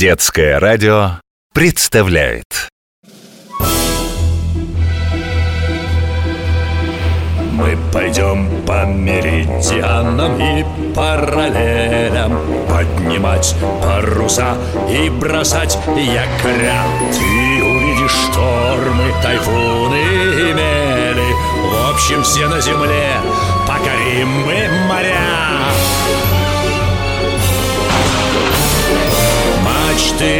Детское 0.00 0.58
радио 0.58 1.20
представляет. 1.52 2.70
Мы 7.52 7.76
пойдем 7.92 8.64
по 8.64 8.86
меридианам 8.86 10.40
и 10.40 10.64
параллелям. 10.94 12.32
Поднимать 12.66 13.54
паруса 13.82 14.56
и 14.88 15.10
бросать 15.10 15.76
якоря 15.88 16.82
Ты 17.12 17.62
увидишь 17.62 18.10
штормы, 18.10 19.12
тайфуны 19.22 20.00
и 20.00 20.54
мели. 20.54 21.30
В 21.68 21.90
общем, 21.92 22.22
все 22.22 22.48
на 22.48 22.58
земле 22.62 23.20
покорим 23.66 24.28
мы 24.46 24.66
моря 24.88 25.49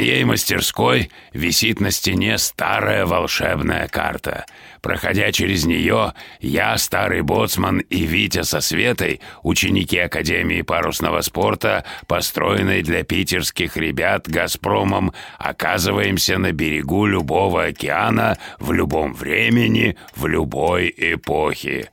моей 0.00 0.24
мастерской 0.24 1.10
висит 1.34 1.78
на 1.78 1.90
стене 1.90 2.38
старая 2.38 3.04
волшебная 3.04 3.86
карта. 3.86 4.46
Проходя 4.80 5.30
через 5.30 5.66
нее, 5.66 6.14
я, 6.40 6.78
старый 6.78 7.20
боцман 7.20 7.80
и 7.80 8.04
Витя 8.04 8.40
со 8.42 8.62
Светой, 8.62 9.20
ученики 9.42 9.98
Академии 9.98 10.62
парусного 10.62 11.20
спорта, 11.20 11.84
построенной 12.06 12.82
для 12.82 13.04
питерских 13.04 13.76
ребят 13.76 14.26
«Газпромом», 14.26 15.12
оказываемся 15.36 16.38
на 16.38 16.52
берегу 16.52 17.04
любого 17.04 17.64
океана 17.64 18.38
в 18.58 18.72
любом 18.72 19.12
времени, 19.12 19.98
в 20.16 20.26
любой 20.26 20.94
эпохе. 20.96 21.90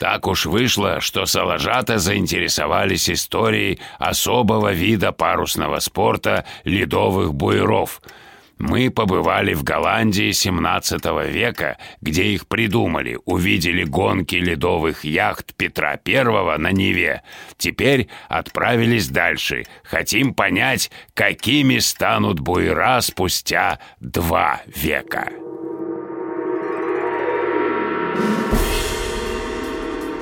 Так 0.00 0.26
уж 0.26 0.46
вышло, 0.46 1.02
что 1.02 1.26
салажата 1.26 1.98
заинтересовались 1.98 3.10
историей 3.10 3.80
особого 3.98 4.72
вида 4.72 5.12
парусного 5.12 5.78
спорта 5.78 6.46
ледовых 6.64 7.34
буеров. 7.34 8.00
Мы 8.56 8.90
побывали 8.90 9.52
в 9.52 9.62
Голландии 9.62 10.32
17 10.32 11.04
века, 11.28 11.76
где 12.00 12.24
их 12.24 12.48
придумали, 12.48 13.18
увидели 13.26 13.84
гонки 13.84 14.36
ледовых 14.36 15.04
яхт 15.04 15.54
Петра 15.54 16.00
I 16.06 16.56
на 16.56 16.72
Неве. 16.72 17.22
Теперь 17.58 18.08
отправились 18.30 19.08
дальше. 19.08 19.64
Хотим 19.84 20.32
понять, 20.32 20.90
какими 21.12 21.76
станут 21.76 22.40
буера 22.40 23.02
спустя 23.02 23.78
два 24.00 24.62
века. 24.66 25.28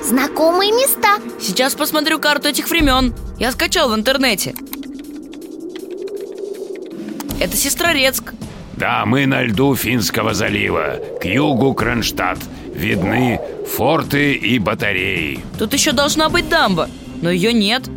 Знакомые 0.08 0.72
места 0.72 1.18
Сейчас 1.38 1.74
посмотрю 1.74 2.18
карту 2.18 2.48
этих 2.48 2.70
времен 2.70 3.12
Я 3.38 3.52
скачал 3.52 3.90
в 3.90 3.94
интернете 3.94 4.54
Это 7.38 7.54
Сестрорецк 7.54 8.32
Да, 8.74 9.04
мы 9.04 9.26
на 9.26 9.42
льду 9.42 9.76
Финского 9.76 10.32
залива, 10.32 10.96
к 11.20 11.26
югу 11.26 11.74
Кронштадт. 11.74 12.38
Видны 12.74 13.38
форты 13.70 14.32
и 14.32 14.58
батареи. 14.58 15.40
Тут 15.58 15.74
еще 15.74 15.92
должна 15.92 16.30
быть 16.30 16.48
дамба 16.48 16.88
Но 17.20 17.30
ее 17.30 17.52
нет 17.52 17.90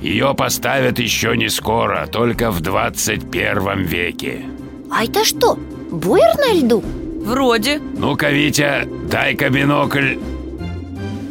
Ее 0.00 0.34
поставят 0.34 0.98
еще 0.98 1.36
не 1.36 1.48
скоро, 1.48 2.08
только 2.10 2.50
в 2.50 2.60
21 2.60 3.84
веке. 3.84 4.46
А 4.90 5.04
это 5.04 5.24
что, 5.24 5.54
буер 5.92 6.36
на 6.38 6.54
льду? 6.54 6.82
Вроде 7.24 7.78
Ну-ка, 7.96 8.30
Витя, 8.30 8.88
дай-ка 9.08 9.48
бинокль. 9.48 10.16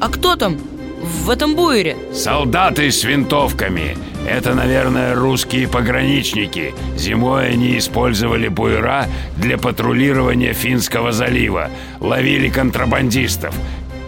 А 0.02 0.10
кто 0.10 0.36
там 0.36 0.58
в 1.04 1.30
этом 1.30 1.56
буере? 1.56 1.96
Солдаты 2.12 2.92
с 2.92 3.04
винтовками. 3.04 3.96
Это, 4.28 4.56
наверное, 4.56 5.14
русские 5.14 5.68
пограничники. 5.68 6.74
Зимой 6.98 7.50
они 7.50 7.78
использовали 7.78 8.48
буера 8.48 9.06
для 9.38 9.60
патрулирования 9.60 10.54
Финского 10.54 11.12
залива. 11.12 11.70
Ловили 12.00 12.50
контрабандистов. 12.50 13.54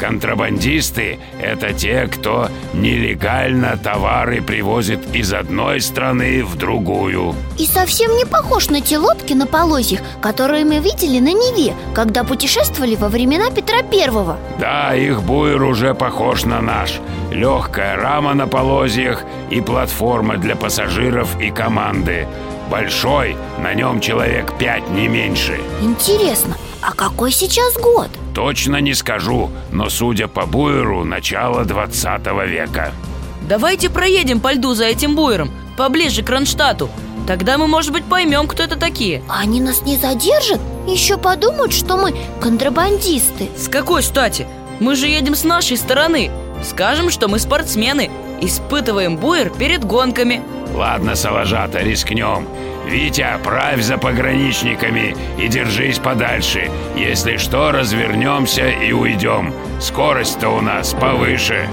Контрабандисты– 0.04 1.18
это 1.42 1.72
те, 1.72 2.10
кто 2.12 2.50
нелегально 2.74 3.78
товары 3.78 4.42
привозит 4.42 5.00
из 5.16 5.32
одной 5.32 5.80
страны 5.80 6.44
в 6.44 6.58
другую. 6.58 7.34
И 7.58 7.66
совсем 7.66 8.14
не 8.18 8.26
похож 8.26 8.70
на 8.70 8.82
те 8.82 8.98
лодки 8.98 9.32
на 9.32 9.48
полозьях, 9.48 10.02
которые 10.22 10.66
мы 10.66 10.80
видели 10.80 11.20
на 11.20 11.32
Неве, 11.32 11.74
когда 11.96 12.26
путешествовали 12.26 12.96
во 12.96 13.08
времена 13.08 13.50
Петра 13.50 13.82
Первого 13.82 14.36
Да, 14.60 14.94
их 14.94 15.24
буер 15.24 15.64
уже 15.64 15.94
похож 15.94 16.44
на 16.44 16.60
наш. 16.60 17.00
Легкая 17.32 17.96
рама 17.96 18.34
на 18.34 18.46
полозьях 18.46 19.24
и 19.50 19.62
платформа 19.62 20.36
для 20.36 20.58
пассажиров 20.58 21.40
и 21.40 21.50
команды. 21.50 22.28
Большой, 22.70 23.38
на 23.58 23.74
нем 23.74 24.02
человек 24.02 24.52
пять, 24.58 24.90
не 24.90 25.08
меньше. 25.08 25.58
Интересно, 25.82 26.58
а 26.82 26.92
какой 26.92 27.32
сейчас 27.32 27.78
год? 27.78 28.10
Точно 28.34 28.78
не 28.82 28.94
скажу, 28.94 29.52
но 29.72 29.90
судя 29.90 30.28
по 30.28 30.46
буеру, 30.46 31.04
начало 31.04 31.66
20 31.66 32.26
века. 32.48 32.92
Давайте 33.48 33.90
проедем 33.90 34.40
по 34.40 34.54
льду 34.54 34.74
за 34.74 34.86
этим 34.86 35.16
буером 35.16 35.52
Поближе 35.78 36.24
к 36.24 36.28
Кронштадту 36.28 36.90
Тогда 37.28 37.58
мы, 37.58 37.68
может 37.68 37.92
быть, 37.92 38.06
поймем, 38.06 38.48
кто 38.48 38.64
это 38.64 38.78
такие 38.78 39.22
Они 39.28 39.60
нас 39.60 39.82
не 39.82 39.98
задержат? 39.98 40.62
Еще 40.88 41.18
подумают, 41.18 41.74
что 41.74 41.98
мы 41.98 42.16
контрабандисты 42.40 43.50
С 43.58 43.68
какой 43.68 44.02
стати? 44.02 44.48
Мы 44.80 44.96
же 44.96 45.08
едем 45.08 45.36
с 45.36 45.44
нашей 45.44 45.76
стороны 45.78 46.32
Скажем, 46.64 47.10
что 47.10 47.28
мы 47.28 47.38
спортсмены 47.40 48.10
Испытываем 48.40 49.18
буер 49.18 49.50
перед 49.50 49.84
гонками 49.84 50.42
Ладно, 50.74 51.16
Салажата, 51.16 51.80
рискнем. 51.80 52.48
Витя, 52.94 53.40
правь 53.44 53.82
за 53.82 53.98
пограничниками 53.98 55.16
и 55.40 55.48
держись 55.48 55.98
подальше. 55.98 56.70
Если 56.96 57.38
что, 57.38 57.72
развернемся 57.72 58.70
и 58.70 58.92
уйдем. 58.92 59.52
Скорость-то 59.82 60.50
у 60.50 60.62
нас 60.62 60.94
повыше. 60.94 61.68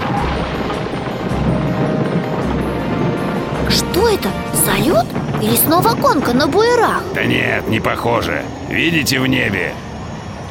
Что 3.68 4.08
это? 4.08 4.30
Салют? 4.64 5.04
Или 5.42 5.56
снова 5.56 5.90
гонка 5.94 6.32
на 6.32 6.46
буерах? 6.46 7.02
Да 7.14 7.24
нет, 7.24 7.68
не 7.68 7.80
похоже. 7.80 8.42
Видите 8.70 9.20
в 9.20 9.26
небе? 9.26 9.74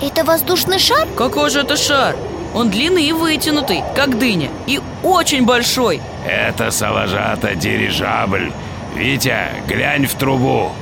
Это 0.04 0.24
воздушный 0.24 0.78
шар? 0.78 1.08
Какой 1.18 1.50
же 1.50 1.62
это 1.62 1.78
шар? 1.78 2.16
Он 2.54 2.70
длинный 2.70 3.06
и 3.06 3.12
вытянутый, 3.12 3.84
как 3.96 4.18
дыня 4.18 4.50
И 4.66 4.80
очень 5.04 5.46
большой 5.46 6.02
Это 6.28 6.72
Салажата 6.72 7.56
дирижабль. 7.56 8.52
Витя, 9.00 9.48
глянь 9.66 10.08
в 10.08 10.14
трубу. 10.16 10.74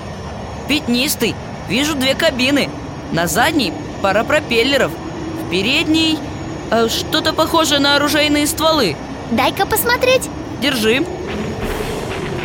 Пятнистый. 0.68 1.36
Вижу 1.70 1.94
две 1.94 2.16
кабины. 2.16 2.68
На 3.12 3.28
задней 3.28 3.72
пара 4.02 4.24
пропеллеров. 4.24 4.92
В 5.44 5.52
передней 5.52 6.18
э, 6.72 6.88
что-то 6.90 7.32
похожее 7.32 7.80
на 7.80 7.96
оружейные 7.96 8.48
стволы. 8.48 8.96
Дай-ка 9.30 9.68
посмотреть. 9.68 10.32
Держи. 10.64 11.06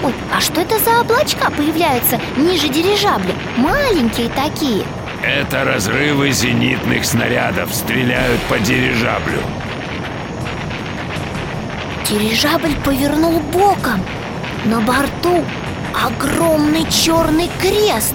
Ой, 0.03 0.13
а 0.31 0.43
что 0.43 0.61
это 0.61 0.79
за 0.79 1.01
облачка 1.01 1.51
появляются? 1.51 2.21
Ниже 2.37 2.69
дирижабля? 2.69 3.35
Маленькие 3.57 4.29
такие. 4.29 4.85
Это 5.23 5.65
разрывы 5.65 6.33
зенитных 6.33 7.07
снарядов. 7.07 7.75
Стреляют 7.75 8.43
по 8.43 8.59
дирижаблю. 8.59 9.41
Дирижабль 12.07 12.75
повернул 12.85 13.41
боком 13.41 14.03
На 14.65 14.81
борту 14.81 15.45
огромный 15.93 16.89
черный 16.89 17.51
крест 17.61 18.15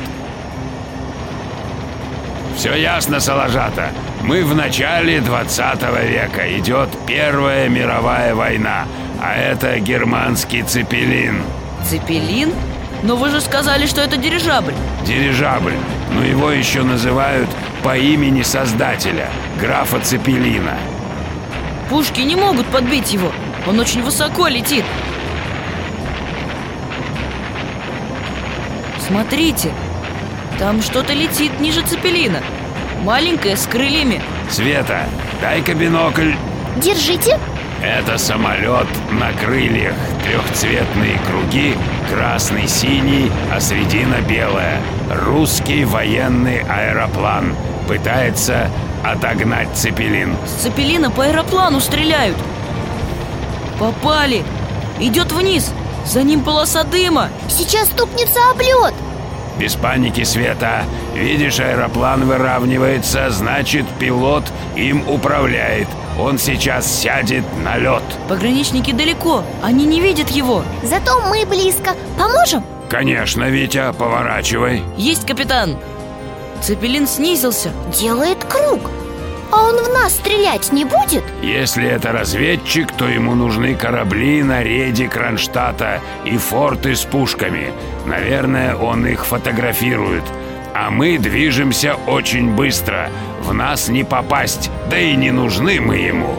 Все 2.55 2.73
ясно, 2.73 3.19
Салажата. 3.19 3.89
Мы 4.23 4.45
в 4.45 4.55
начале 4.55 5.19
20 5.19 5.81
века. 6.09 6.57
Идет 6.57 6.89
Первая 7.05 7.67
мировая 7.67 8.33
война. 8.33 8.85
А 9.21 9.35
это 9.35 9.77
германский 9.79 10.63
цепелин. 10.63 11.43
Цепелин? 11.83 12.53
Но 13.03 13.17
вы 13.17 13.29
же 13.29 13.41
сказали, 13.41 13.85
что 13.85 13.99
это 13.99 14.15
дирижабль 14.15 14.73
Дирижабль. 15.05 15.75
Но 16.13 16.23
его 16.23 16.49
еще 16.51 16.81
называют 16.83 17.49
по 17.83 17.97
имени 17.97 18.41
создателя, 18.41 19.29
графа 19.59 19.99
Цепелина. 19.99 20.77
Пушки 21.89 22.21
не 22.21 22.35
могут 22.35 22.65
подбить 22.67 23.11
его 23.11 23.31
Он 23.67 23.79
очень 23.79 24.01
высоко 24.01 24.47
летит 24.47 24.85
Смотрите, 29.07 29.71
там 30.59 30.81
что-то 30.81 31.13
летит 31.13 31.61
ниже 31.61 31.81
цепелина. 31.81 32.41
Маленькое 33.03 33.55
с 33.55 33.65
крыльями. 33.65 34.21
Света, 34.49 35.03
дай-ка 35.41 35.73
бинокль. 35.73 36.33
Держите. 36.75 37.39
Это 37.81 38.17
самолет 38.17 38.87
на 39.11 39.31
крыльях. 39.31 39.93
Трехцветные 40.23 41.17
круги 41.25 41.75
Красный, 42.11 42.67
синий, 42.67 43.31
а 43.53 43.61
середина 43.61 44.15
белая. 44.27 44.81
Русский 45.09 45.85
военный 45.85 46.61
аэроплан 46.63 47.55
Пытается 47.87 48.69
отогнать 49.05 49.69
цепелин. 49.73 50.35
С 50.45 50.63
цепелина 50.63 51.11
по 51.11 51.23
аэроплану 51.23 51.79
стреляют. 51.79 52.35
Попали. 53.79 54.43
Идет 54.99 55.31
вниз 55.31 55.71
За 56.07 56.23
ним 56.23 56.43
полоса 56.43 56.83
дыма. 56.83 57.29
Сейчас 57.49 57.89
стукнется 57.89 58.39
об 58.49 58.59
лед. 58.61 58.93
Без 59.59 59.75
паники, 59.75 60.23
Света. 60.23 60.83
Видишь, 61.13 61.59
аэроплан 61.59 62.25
выравнивается 62.25 63.29
Значит, 63.29 63.85
пилот 63.99 64.45
им 64.75 65.07
управляет. 65.09 65.87
Он 66.17 66.37
сейчас 66.37 66.85
сядет 66.87 67.43
на 67.63 67.77
лед. 67.77 68.03
Пограничники 68.29 68.91
далеко 68.91 69.43
Они 69.61 69.85
не 69.85 69.99
видят 69.99 70.29
его. 70.29 70.63
Зато 70.83 71.19
мы 71.29 71.45
близко. 71.45 71.95
Поможем? 72.17 72.63
Конечно, 72.89 73.49
Витя, 73.49 73.91
поворачивай. 73.97 74.83
Есть, 74.95 75.27
капитан. 75.27 75.77
Цепелин 76.61 77.05
снизился. 77.05 77.71
Делает 77.93 78.43
круг 78.45 78.79
А 79.51 79.63
он 79.63 79.77
в 79.77 79.89
нас 79.89 80.13
стрелять 80.13 80.71
не 80.71 80.85
будет? 80.85 81.23
Если 81.41 81.87
это 81.87 82.11
разведчик, 82.11 82.91
то 82.91 83.07
ему 83.07 83.35
нужны 83.35 83.75
корабли 83.75 84.43
на 84.43 84.63
рейде 84.63 85.07
Кронштадта 85.07 86.01
и 86.25 86.37
форты 86.37 86.95
с 86.95 87.03
пушками. 87.03 87.71
Наверное, 88.05 88.75
он 88.75 89.05
их 89.05 89.25
фотографирует. 89.25 90.23
А 90.73 90.89
мы 90.89 91.17
движемся 91.17 91.95
очень 92.07 92.51
быстро. 92.55 93.09
В 93.41 93.53
нас 93.53 93.87
не 93.87 94.03
попасть, 94.03 94.69
да 94.89 94.99
и 94.99 95.15
не 95.15 95.31
нужны 95.31 95.79
мы 95.79 95.97
ему. 95.97 96.35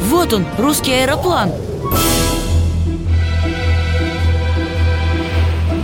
Вот 0.00 0.32
он, 0.32 0.44
русский 0.58 0.92
аэроплан 0.92 1.50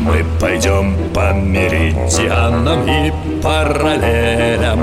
Мы 0.01 0.25
пойдем 0.41 0.97
по 1.13 1.33
меридианам 1.33 2.89
и 2.89 3.13
параллелям 3.43 4.81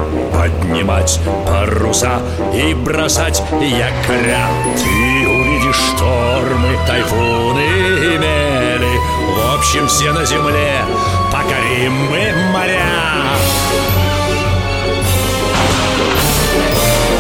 Поднимать 0.48 1.20
паруса 1.46 2.22
и 2.54 2.74
бросать 2.74 3.42
якоря 3.62 4.48
Ты 4.78 5.28
увидишь 5.28 5.76
штормы, 5.76 6.78
тайфуны 6.88 7.60
и 7.60 8.18
мели. 8.18 8.98
В 9.36 9.58
общем, 9.58 9.88
все 9.88 10.14
на 10.14 10.24
земле 10.24 10.72
покорим 11.32 11.94
мы 12.10 12.34
моря. 12.54 12.86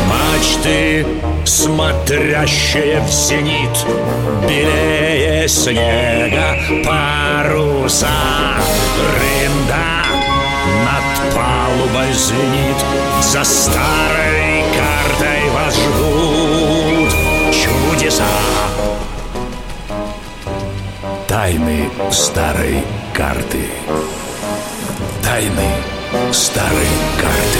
Мачты, 0.07 1.05
смотрящие 1.43 3.01
в 3.01 3.11
зенит 3.11 3.85
Белее 4.47 5.49
снега 5.49 6.57
паруса 6.85 8.07
звенит 12.17 12.77
За 13.21 13.43
старой 13.43 14.63
картой 14.75 15.49
вас 15.51 15.75
ждут 15.75 17.11
чудеса. 17.53 18.25
Тайны 21.27 21.89
старой 22.11 22.83
карты. 23.13 23.65
Тайны 25.21 25.69
старой 26.31 26.87
карты. 27.21 27.59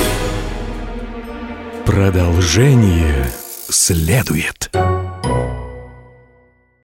Продолжение 1.85 3.31
следует. 3.69 4.69